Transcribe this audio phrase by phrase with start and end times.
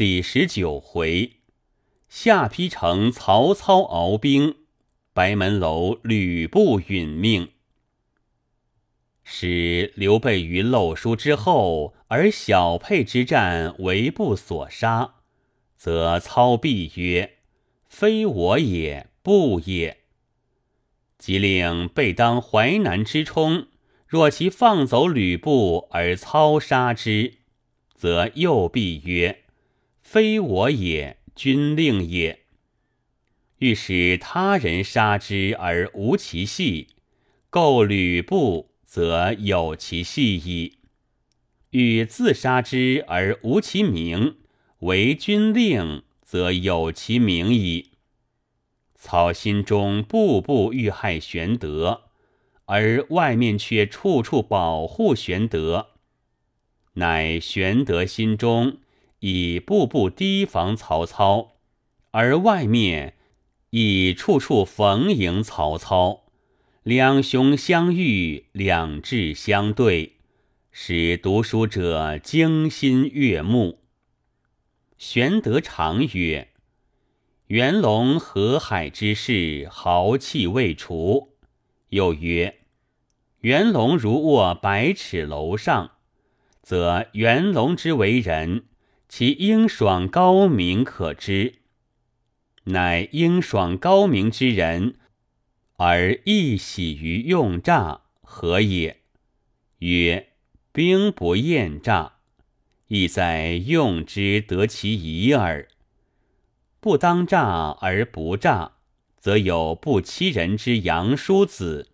[0.00, 1.32] 第十九回，
[2.08, 4.56] 下邳城曹操鏖兵，
[5.12, 7.50] 白门楼吕布殒命。
[9.22, 15.16] 使刘备于漏书之后，而小沛之战为部所杀，
[15.76, 17.34] 则操必曰
[17.86, 19.98] ：“非我也，不也。”
[21.18, 23.66] 即令备当淮南之冲，
[24.06, 27.34] 若其放走吕布而操杀之，
[27.94, 29.42] 则又必曰
[30.12, 32.40] ：“非我也，君令也。”
[33.58, 36.88] 欲使他人杀之而无其隙，
[37.48, 38.70] 构吕布。
[38.90, 40.78] 则有其系矣。
[41.70, 44.38] 欲自杀之而无其名，
[44.80, 47.92] 为君令，则有其名矣。
[48.96, 52.10] 操心中步步欲害玄德，
[52.64, 55.90] 而外面却处处保护玄德，
[56.94, 58.78] 乃玄德心中
[59.20, 61.52] 已步步提防曹操，
[62.10, 63.14] 而外面
[63.70, 66.24] 亦处处逢迎曹操。
[66.82, 70.16] 两雄相遇，两志相对，
[70.72, 73.80] 使读书者惊心悦目。
[74.96, 76.48] 玄德常曰
[77.48, 81.36] ：“元龙河海之势，豪气未除。”
[81.90, 82.60] 又曰
[83.40, 85.92] ：“元龙如卧百尺楼上，
[86.62, 88.64] 则元龙之为人，
[89.10, 91.56] 其英爽高明可知。
[92.64, 94.94] 乃英爽高明之人。”
[95.82, 99.00] 而亦喜于用诈，何也？
[99.78, 100.28] 曰：
[100.72, 102.16] 兵不厌诈，
[102.88, 105.66] 亦在用之得其宜耳。
[106.80, 108.72] 不当诈而不诈，
[109.16, 111.86] 则有不欺人之杨叔子；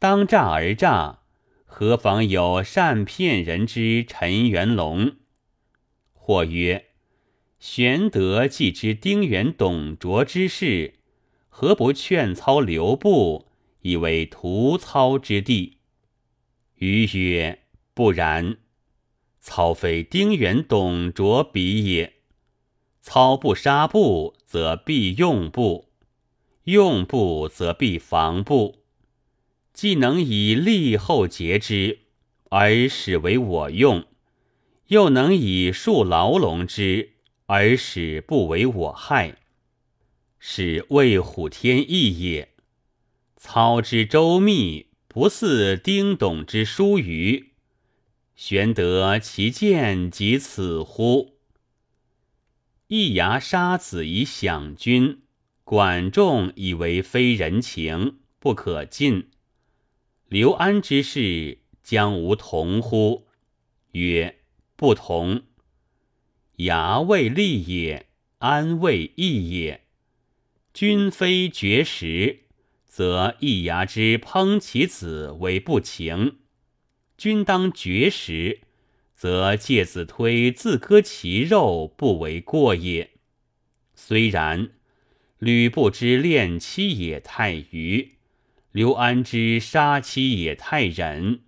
[0.00, 1.20] 当诈而诈，
[1.64, 5.14] 何妨有善骗人之陈元龙？
[6.26, 6.86] 或曰：
[7.60, 10.94] 玄德既知丁原、董卓之事。
[11.48, 13.46] 何不劝操留步，
[13.82, 15.76] 以为屠操之地？
[16.78, 17.60] 余曰：
[17.94, 18.56] 不然。
[19.38, 22.14] 操非丁原、董卓比也。
[23.00, 25.90] 操不杀步，则必用步；
[26.64, 28.82] 用步，则必防步。
[29.72, 32.00] 既能以利后节之，
[32.50, 34.02] 而使为我用；
[34.88, 37.14] 又能以树牢笼之，
[37.46, 39.38] 而使不为我害。
[40.38, 42.54] 是为虎添翼也。
[43.36, 47.52] 操之周密，不似丁董之疏虞。
[48.34, 51.38] 玄德其见及此乎？
[52.88, 55.22] 易牙杀子以享君，
[55.64, 59.30] 管仲以为非人情，不可尽。
[60.28, 63.26] 刘安之事将无同乎？
[63.92, 64.38] 曰：
[64.76, 65.42] 不同。
[66.56, 68.06] 牙未利也，
[68.38, 69.82] 安未义也。
[70.72, 72.40] 君非绝食，
[72.84, 76.36] 则易牙之烹其子为不情；
[77.16, 78.60] 君当绝食，
[79.14, 83.12] 则介子推自割其肉不为过也。
[83.94, 84.72] 虽然，
[85.38, 88.16] 吕布之恋妻也太愚，
[88.72, 91.40] 刘安之杀妻也太忍，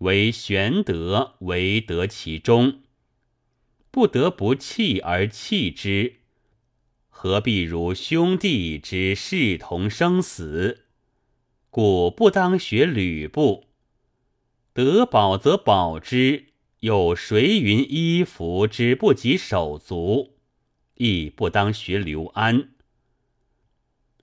[0.00, 2.80] 唯玄德为得其中，
[3.90, 6.16] 不得不弃而弃之。
[7.08, 10.86] 何必如兄弟之视同生死？
[11.68, 13.66] 故不当学吕布。
[14.72, 16.46] 得保则保之，
[16.78, 20.38] 有谁云衣服之不及手足？
[20.94, 22.70] 亦不当学刘安。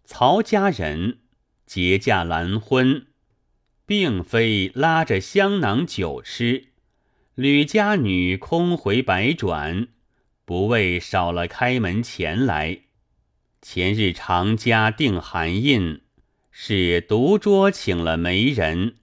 [0.03, 1.19] 曹家人
[1.67, 3.05] 结驾兰婚，
[3.87, 6.65] 并非拉着香囊酒吃；
[7.35, 9.87] 吕家女空回百转，
[10.43, 12.81] 不为少了开门前来。
[13.61, 16.01] 前日常家定寒印，
[16.51, 18.95] 是独桌请了媒人。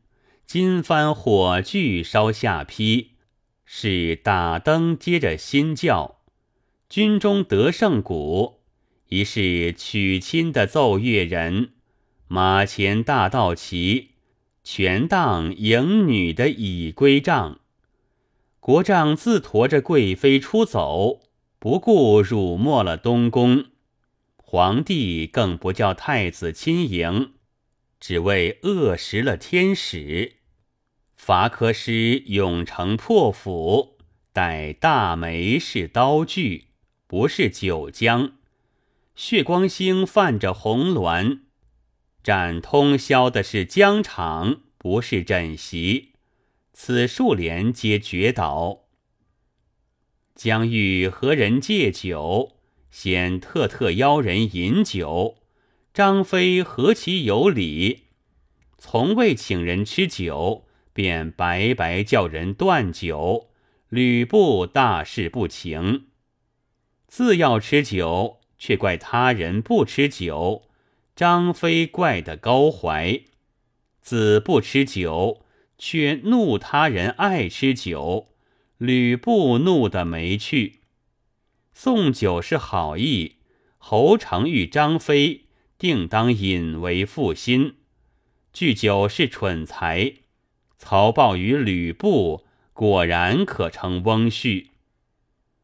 [0.45, 3.13] 今番火炬烧下邳，
[3.65, 6.21] 是打灯接着新轿。
[6.91, 8.61] 军中得胜鼓，
[9.09, 11.71] 一是娶亲的奏乐人。
[12.29, 14.11] 马前大道旗，
[14.65, 17.61] 权当迎女的已归帐。
[18.59, 21.21] 国丈自驮着贵妃出走，
[21.59, 23.67] 不顾辱没了东宫。
[24.39, 27.35] 皇帝更不叫太子亲迎，
[28.01, 30.37] 只为扼食了天使。
[31.15, 33.99] 伐柯师永城破釜，
[34.33, 36.69] 待大梅是刀具，
[37.07, 38.33] 不是酒浆。
[39.15, 41.41] 血光星泛着红鸾，
[42.25, 46.13] 斩通宵的是疆场，不是枕席。
[46.73, 48.85] 此数连皆绝倒。
[50.35, 52.57] 将欲和人借酒，
[52.91, 55.37] 先特特邀人饮酒。
[55.93, 58.05] 张飞何其有礼，
[58.79, 63.51] 从未请人吃酒，便白白叫人断酒。
[63.91, 66.07] 吕布大事不情，
[67.07, 70.71] 自要吃酒，却怪他人不吃酒。
[71.17, 73.21] 张飞怪的高怀，
[74.01, 75.45] 子不吃酒，
[75.79, 78.31] 却怒他人爱吃酒。
[78.79, 80.81] 吕布怒得没趣。
[81.73, 83.37] 送酒是好意，
[83.79, 85.45] 侯成与张飞，
[85.79, 87.77] 定当引为负心。
[88.53, 90.15] 聚酒是蠢才，
[90.77, 94.71] 曹豹与吕布果然可称翁婿。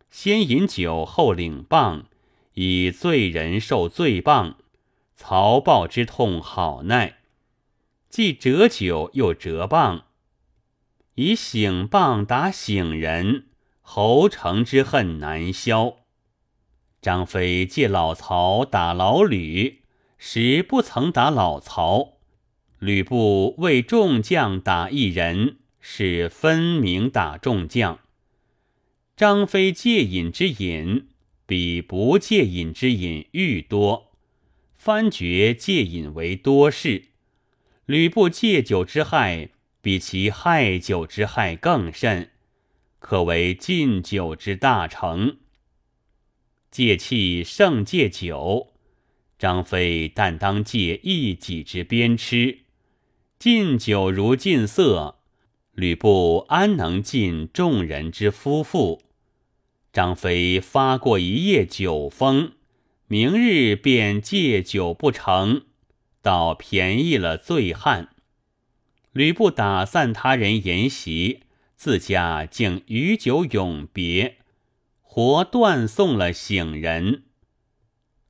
[0.08, 2.06] 先饮酒后领棒，
[2.55, 4.58] 以罪人受罪棒。
[5.22, 7.19] 曹豹之痛好耐，
[8.08, 10.06] 既折酒又折棒，
[11.14, 13.44] 以醒棒打醒人，
[13.82, 15.99] 侯成之恨难消。
[17.02, 19.82] 张飞借老曹打老吕，
[20.17, 22.14] 时不曾打老曹；
[22.78, 27.99] 吕布为众将打一人，是分明打众将。
[29.14, 31.08] 张飞借饮之饮，
[31.44, 34.10] 比不借饮之饮愈多。
[34.81, 37.09] 番觉戒饮为多事，
[37.85, 39.50] 吕布戒酒之害，
[39.82, 42.31] 比其害酒之害更甚，
[42.99, 45.37] 可为禁酒之大成。
[46.71, 48.73] 戒气胜戒酒，
[49.38, 52.61] 张飞但当戒一己之鞭笞。
[53.38, 55.19] 禁酒如禁色，
[55.73, 59.03] 吕布安能禁众人之夫妇？
[59.93, 62.53] 张飞发过一夜酒疯。
[63.12, 65.62] 明日便借酒不成，
[66.23, 68.11] 倒便宜了醉汉。
[69.11, 71.41] 吕布打散他人筵席，
[71.75, 74.37] 自家竟与酒永别，
[75.03, 77.25] 活断送了醒人。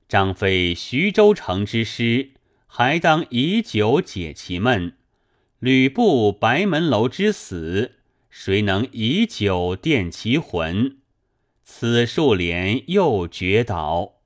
[0.09, 2.31] 张飞徐州城之师，
[2.67, 4.93] 还当以酒解其闷；
[5.59, 7.97] 吕布白门楼之死，
[8.31, 10.97] 谁能以酒奠其魂？
[11.63, 14.20] 此数连又绝倒。